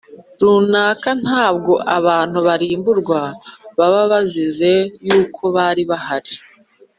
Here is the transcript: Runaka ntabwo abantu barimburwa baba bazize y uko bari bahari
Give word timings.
Runaka 0.41 1.09
ntabwo 1.23 1.73
abantu 1.97 2.37
barimburwa 2.47 3.19
baba 3.77 4.01
bazize 4.11 4.71
y 5.07 5.11
uko 5.21 5.43
bari 5.55 5.83
bahari 5.91 6.33